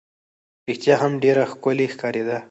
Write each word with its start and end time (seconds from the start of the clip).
رښتیا 0.67 0.95
هم 1.01 1.11
ډېره 1.23 1.43
ښکلې 1.51 1.85
ښکارېده. 1.93 2.37